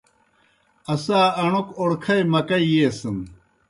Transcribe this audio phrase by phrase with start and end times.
[0.93, 3.17] اسا اݨوک اوڑکھئی مکئی ییسَن۔